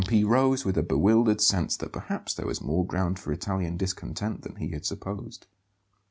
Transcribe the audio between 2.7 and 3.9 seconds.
ground for Italian